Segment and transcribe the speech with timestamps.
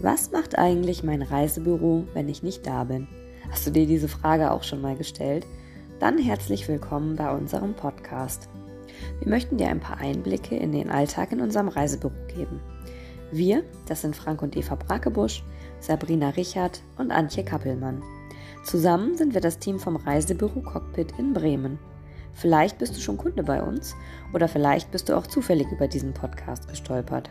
[0.00, 3.08] Was macht eigentlich mein Reisebüro, wenn ich nicht da bin?
[3.50, 5.44] Hast du dir diese Frage auch schon mal gestellt?
[5.98, 8.48] Dann herzlich willkommen bei unserem Podcast.
[9.18, 12.60] Wir möchten dir ein paar Einblicke in den Alltag in unserem Reisebüro geben.
[13.32, 15.42] Wir, das sind Frank und Eva Brakebusch,
[15.80, 18.00] Sabrina Richard und Antje Kappelmann.
[18.62, 21.76] Zusammen sind wir das Team vom Reisebüro Cockpit in Bremen.
[22.34, 23.96] Vielleicht bist du schon Kunde bei uns
[24.32, 27.30] oder vielleicht bist du auch zufällig über diesen Podcast gestolpert.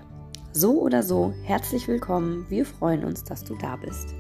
[0.60, 2.50] So oder so, herzlich willkommen.
[2.50, 4.16] Wir freuen uns, dass du da bist.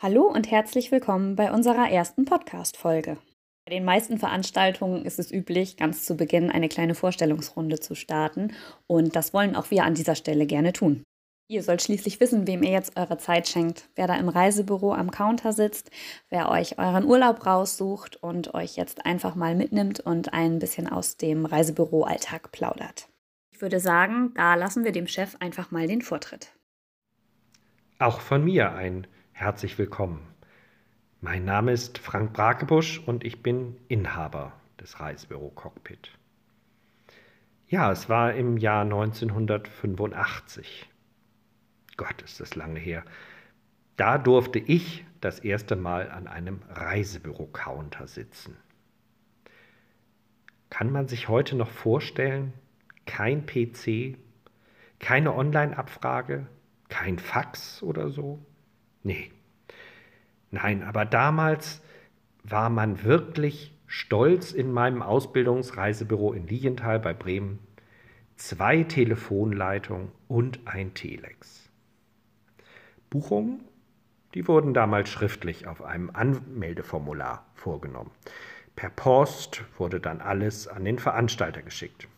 [0.00, 3.18] Hallo und herzlich willkommen bei unserer ersten Podcast-Folge.
[3.66, 8.54] Bei den meisten Veranstaltungen ist es üblich, ganz zu Beginn eine kleine Vorstellungsrunde zu starten
[8.86, 11.02] und das wollen auch wir an dieser Stelle gerne tun.
[11.46, 15.10] Ihr sollt schließlich wissen, wem ihr jetzt eure Zeit schenkt, wer da im Reisebüro am
[15.10, 15.90] Counter sitzt,
[16.30, 21.18] wer euch euren Urlaub raussucht und euch jetzt einfach mal mitnimmt und ein bisschen aus
[21.18, 23.10] dem Reisebüro-Alltag plaudert.
[23.52, 26.54] Ich würde sagen, da lassen wir dem Chef einfach mal den Vortritt.
[27.98, 30.26] Auch von mir ein herzlich willkommen.
[31.20, 36.10] Mein Name ist Frank Brakebusch und ich bin Inhaber des Reisebüro Cockpit.
[37.68, 40.88] Ja, es war im Jahr 1985.
[41.96, 43.04] Gott, ist das lange her.
[43.96, 48.56] Da durfte ich das erste Mal an einem Reisebüro-Counter sitzen.
[50.70, 52.52] Kann man sich heute noch vorstellen,
[53.06, 54.18] kein PC,
[54.98, 56.46] keine Online-Abfrage,
[56.88, 58.44] kein Fax oder so?
[59.02, 59.30] Nee.
[60.50, 61.82] Nein, aber damals
[62.42, 67.60] war man wirklich stolz in meinem Ausbildungsreisebüro in Lienthal bei Bremen.
[68.36, 71.63] Zwei Telefonleitungen und ein Telex.
[73.14, 73.60] Buchungen,
[74.34, 78.10] die wurden damals schriftlich auf einem Anmeldeformular vorgenommen.
[78.74, 82.08] Per Post wurde dann alles an den Veranstalter geschickt.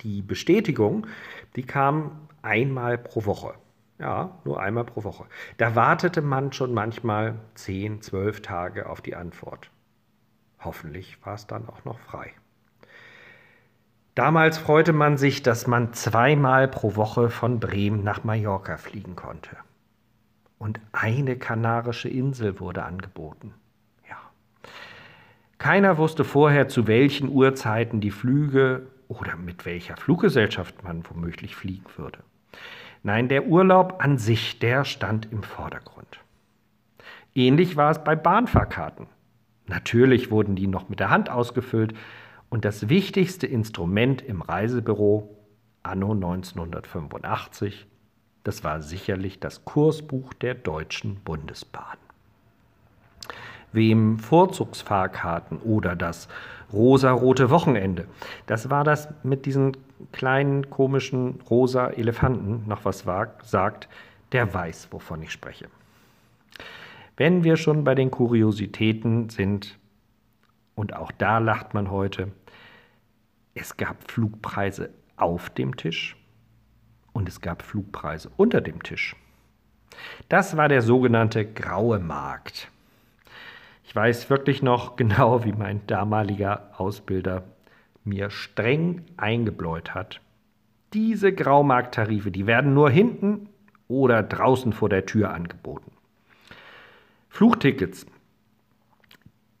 [0.00, 1.06] Die Bestätigung,
[1.56, 3.52] die kam einmal pro Woche.
[3.98, 5.26] Ja, nur einmal pro Woche.
[5.58, 9.70] Da wartete man schon manchmal 10, 12 Tage auf die Antwort.
[10.58, 12.32] Hoffentlich war es dann auch noch frei.
[14.14, 19.58] Damals freute man sich, dass man zweimal pro Woche von Bremen nach Mallorca fliegen konnte
[20.62, 23.52] und eine kanarische Insel wurde angeboten.
[24.08, 24.16] Ja.
[25.58, 31.86] Keiner wusste vorher, zu welchen Uhrzeiten die Flüge oder mit welcher Fluggesellschaft man womöglich fliegen
[31.96, 32.20] würde.
[33.02, 36.20] Nein, der Urlaub an sich, der stand im Vordergrund.
[37.34, 39.08] Ähnlich war es bei Bahnfahrkarten.
[39.66, 41.92] Natürlich wurden die noch mit der Hand ausgefüllt
[42.50, 45.36] und das wichtigste Instrument im Reisebüro
[45.82, 47.88] anno 1985
[48.44, 51.98] das war sicherlich das Kursbuch der Deutschen Bundesbahn.
[53.72, 56.28] Wem Vorzugsfahrkarten oder das
[56.72, 58.06] rosa-rote Wochenende,
[58.46, 59.76] das war das mit diesen
[60.12, 63.04] kleinen komischen rosa Elefanten noch was
[63.44, 63.88] sagt,
[64.32, 65.68] der weiß, wovon ich spreche.
[67.16, 69.78] Wenn wir schon bei den Kuriositäten sind,
[70.74, 72.32] und auch da lacht man heute,
[73.54, 76.16] es gab Flugpreise auf dem Tisch
[77.12, 79.16] und es gab Flugpreise unter dem Tisch.
[80.28, 82.68] Das war der sogenannte graue Markt.
[83.84, 87.44] Ich weiß wirklich noch genau, wie mein damaliger Ausbilder
[88.04, 90.20] mir streng eingebläut hat.
[90.92, 93.48] Diese Graumarkttarife, die werden nur hinten
[93.88, 95.92] oder draußen vor der Tür angeboten.
[97.28, 98.06] Flugtickets,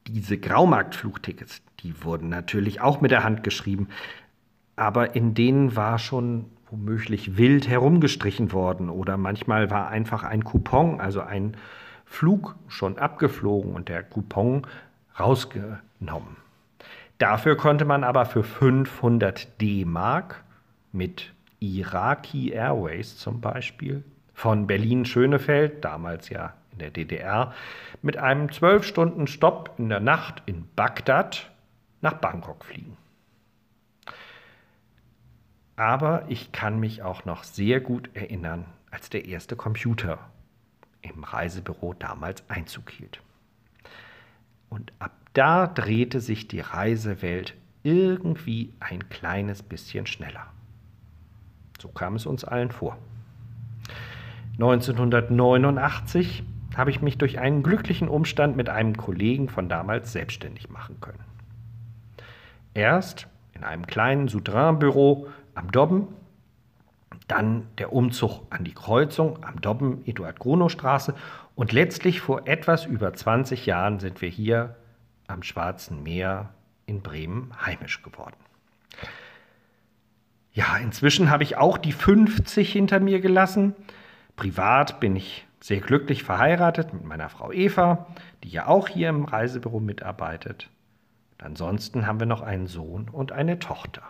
[0.06, 3.88] diese Graumarktflugtickets, die wurden natürlich auch mit der Hand geschrieben,
[4.76, 11.00] aber in denen war schon womöglich wild herumgestrichen worden oder manchmal war einfach ein Coupon,
[11.00, 11.54] also ein
[12.06, 14.66] Flug schon abgeflogen und der Coupon
[15.20, 16.38] rausgenommen.
[17.18, 20.42] Dafür konnte man aber für 500 D-Mark
[20.92, 27.52] mit Iraqi Airways zum Beispiel von Berlin-Schönefeld, damals ja in der DDR,
[28.00, 31.50] mit einem 12-Stunden-Stopp in der Nacht in Bagdad
[32.00, 32.96] nach Bangkok fliegen.
[35.76, 40.18] Aber ich kann mich auch noch sehr gut erinnern, als der erste Computer
[41.00, 43.20] im Reisebüro damals Einzug hielt.
[44.68, 50.46] Und ab da drehte sich die Reisewelt irgendwie ein kleines bisschen schneller.
[51.80, 52.98] So kam es uns allen vor.
[54.52, 56.44] 1989
[56.76, 61.24] habe ich mich durch einen glücklichen Umstand mit einem Kollegen von damals selbstständig machen können.
[62.74, 66.08] Erst in einem kleinen Souterrain-Büro am Dobben,
[67.28, 71.14] dann der Umzug an die Kreuzung am Dobben Eduard-Gronow-Straße
[71.54, 74.76] und letztlich vor etwas über 20 Jahren sind wir hier
[75.26, 76.50] am Schwarzen Meer
[76.86, 78.36] in Bremen heimisch geworden.
[80.52, 83.74] Ja, inzwischen habe ich auch die 50 hinter mir gelassen.
[84.36, 88.06] Privat bin ich sehr glücklich verheiratet mit meiner Frau Eva,
[88.42, 90.68] die ja auch hier im Reisebüro mitarbeitet.
[91.38, 94.02] Und ansonsten haben wir noch einen Sohn und eine Tochter.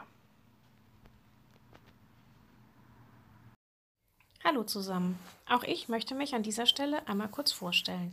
[4.44, 5.20] Hallo zusammen.
[5.48, 8.10] Auch ich möchte mich an dieser Stelle einmal kurz vorstellen.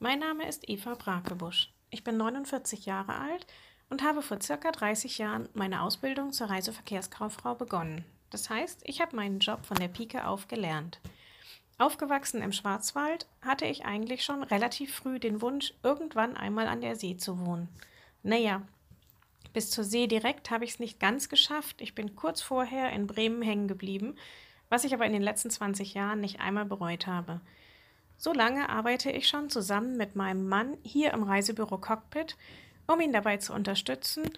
[0.00, 1.72] Mein Name ist Eva Brakebusch.
[1.90, 3.46] Ich bin 49 Jahre alt
[3.88, 8.04] und habe vor circa 30 Jahren meine Ausbildung zur Reiseverkehrskauffrau begonnen.
[8.30, 10.98] Das heißt, ich habe meinen Job von der Pike auf gelernt.
[11.78, 16.96] Aufgewachsen im Schwarzwald hatte ich eigentlich schon relativ früh den Wunsch, irgendwann einmal an der
[16.96, 17.68] See zu wohnen.
[18.24, 18.62] Naja,
[19.52, 21.80] bis zur See direkt habe ich es nicht ganz geschafft.
[21.80, 24.16] Ich bin kurz vorher in Bremen hängen geblieben
[24.70, 27.42] was ich aber in den letzten 20 Jahren nicht einmal bereut habe.
[28.16, 32.36] So lange arbeite ich schon zusammen mit meinem Mann hier im Reisebüro Cockpit,
[32.86, 34.30] um ihn dabei zu unterstützen,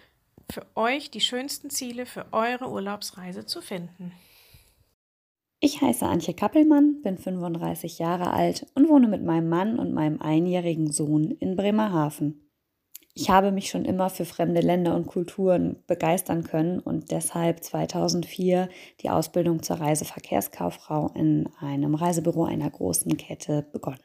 [0.51, 4.11] für euch die schönsten Ziele für eure Urlaubsreise zu finden.
[5.59, 10.21] Ich heiße Antje Kappelmann, bin 35 Jahre alt und wohne mit meinem Mann und meinem
[10.21, 12.49] einjährigen Sohn in Bremerhaven.
[13.15, 18.69] Ich habe mich schon immer für fremde Länder und Kulturen begeistern können und deshalb 2004
[19.01, 23.99] die Ausbildung zur Reiseverkehrskauffrau in einem Reisebüro einer großen Kette begonnen.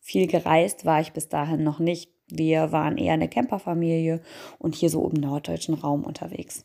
[0.00, 2.10] Viel gereist war ich bis dahin noch nicht.
[2.28, 4.20] Wir waren eher eine Camperfamilie
[4.58, 6.64] und hier so im norddeutschen Raum unterwegs.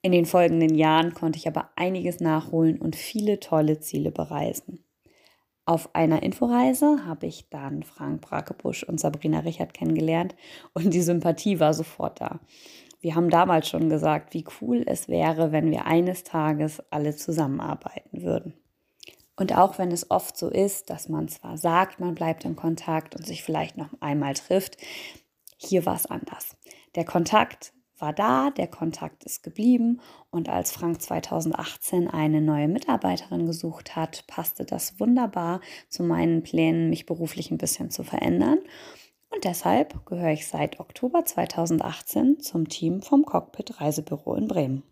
[0.00, 4.83] In den folgenden Jahren konnte ich aber einiges nachholen und viele tolle Ziele bereisen.
[5.66, 10.34] Auf einer Inforeise habe ich dann Frank Brakebusch und Sabrina Richard kennengelernt
[10.72, 12.40] und die Sympathie war sofort da.
[13.00, 18.22] Wir haben damals schon gesagt, wie cool es wäre, wenn wir eines Tages alle zusammenarbeiten
[18.22, 18.54] würden.
[19.36, 23.14] Und auch wenn es oft so ist, dass man zwar sagt, man bleibt in Kontakt
[23.14, 24.78] und sich vielleicht noch einmal trifft,
[25.58, 26.56] hier war es anders.
[26.94, 30.00] Der Kontakt war da, der Kontakt ist geblieben
[30.30, 36.90] und als Frank 2018 eine neue Mitarbeiterin gesucht hat, passte das wunderbar zu meinen Plänen,
[36.90, 38.58] mich beruflich ein bisschen zu verändern.
[39.30, 44.82] Und deshalb gehöre ich seit Oktober 2018 zum Team vom Cockpit Reisebüro in Bremen.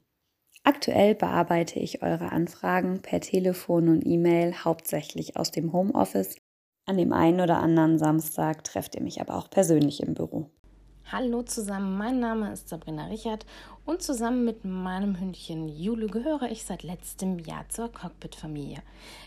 [0.64, 6.36] Aktuell bearbeite ich eure Anfragen per Telefon und E-Mail hauptsächlich aus dem Homeoffice.
[6.86, 10.50] An dem einen oder anderen Samstag trefft ihr mich aber auch persönlich im Büro.
[11.10, 13.44] Hallo zusammen, mein Name ist Sabrina Richard
[13.84, 18.80] und zusammen mit meinem Hündchen Jule gehöre ich seit letztem Jahr zur Cockpit-Familie.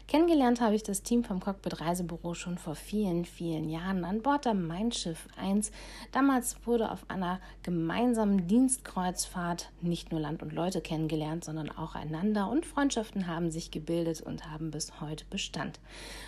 [0.07, 4.45] Kennengelernt habe ich das Team vom Cockpit Reisebüro schon vor vielen, vielen Jahren an Bord
[4.45, 5.71] der Mein Schiff 1.
[6.13, 12.49] Damals wurde auf einer gemeinsamen Dienstkreuzfahrt nicht nur Land und Leute kennengelernt, sondern auch einander
[12.49, 15.81] und Freundschaften haben sich gebildet und haben bis heute Bestand.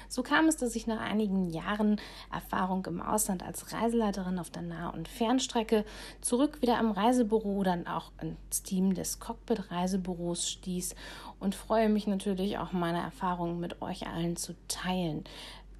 [0.09, 2.01] So kam es, dass ich nach einigen Jahren
[2.33, 5.85] Erfahrung im Ausland als Reiseleiterin auf der Nah- und Fernstrecke
[6.19, 10.95] zurück wieder am Reisebüro dann auch ins Team des Cockpit Reisebüros stieß
[11.39, 15.23] und freue mich natürlich auch meine Erfahrungen mit euch allen zu teilen.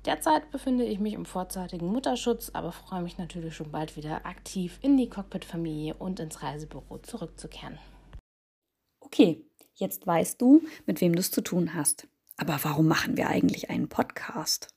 [0.06, 4.80] Derzeit befinde ich mich im vorzeitigen Mutterschutz, aber freue mich natürlich schon bald wieder aktiv
[4.82, 7.78] in die Cockpit-Familie und ins Reisebüro zurückzukehren.
[9.02, 9.46] Okay,
[9.76, 12.08] jetzt weißt du, mit wem du es zu tun hast.
[12.38, 14.74] Aber warum machen wir eigentlich einen Podcast?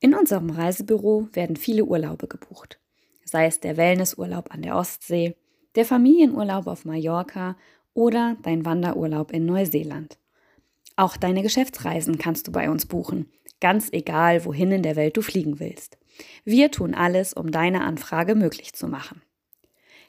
[0.00, 2.78] In unserem Reisebüro werden viele Urlaube gebucht.
[3.24, 5.36] Sei es der Wellnessurlaub an der Ostsee,
[5.78, 7.56] der Familienurlaub auf Mallorca
[7.94, 10.18] oder dein Wanderurlaub in Neuseeland.
[10.96, 13.30] Auch deine Geschäftsreisen kannst du bei uns buchen,
[13.60, 15.96] ganz egal, wohin in der Welt du fliegen willst.
[16.44, 19.22] Wir tun alles, um deine Anfrage möglich zu machen.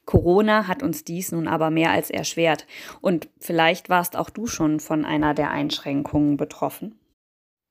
[0.06, 2.66] Corona hat uns dies nun aber mehr als erschwert
[3.00, 6.98] und vielleicht warst auch du schon von einer der Einschränkungen betroffen.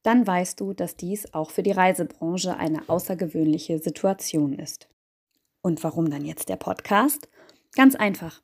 [0.04, 4.88] Dann weißt du, dass dies auch für die Reisebranche eine außergewöhnliche Situation ist.
[5.62, 7.28] Und warum dann jetzt der Podcast?
[7.78, 8.42] Ganz einfach.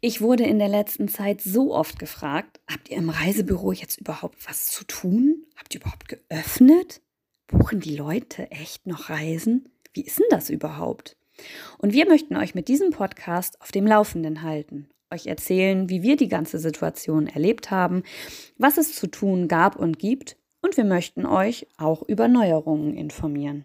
[0.00, 4.48] Ich wurde in der letzten Zeit so oft gefragt, habt ihr im Reisebüro jetzt überhaupt
[4.48, 5.44] was zu tun?
[5.56, 7.00] Habt ihr überhaupt geöffnet?
[7.48, 9.68] Buchen die Leute echt noch Reisen?
[9.92, 11.16] Wie ist denn das überhaupt?
[11.78, 16.14] Und wir möchten euch mit diesem Podcast auf dem Laufenden halten, euch erzählen, wie wir
[16.14, 18.04] die ganze Situation erlebt haben,
[18.56, 23.64] was es zu tun gab und gibt und wir möchten euch auch über Neuerungen informieren.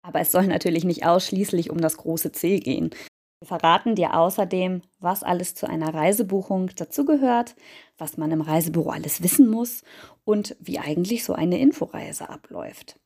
[0.00, 2.88] Aber es soll natürlich nicht ausschließlich um das große C gehen.
[3.38, 7.54] Wir verraten dir außerdem, was alles zu einer Reisebuchung dazugehört,
[7.98, 9.82] was man im Reisebüro alles wissen muss
[10.24, 12.98] und wie eigentlich so eine Inforeise abläuft.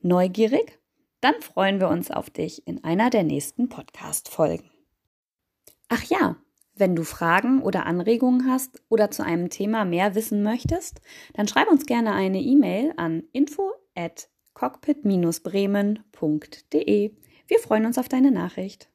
[0.00, 0.78] Neugierig?
[1.20, 4.70] Dann freuen wir uns auf dich in einer der nächsten Podcast-Folgen.
[5.88, 6.36] Ach ja,
[6.76, 11.00] wenn du Fragen oder Anregungen hast oder zu einem Thema mehr wissen möchtest,
[11.32, 17.14] dann schreib uns gerne eine E-Mail an info at cockpit-bremen.de.
[17.46, 18.88] Wir freuen uns auf deine Nachricht.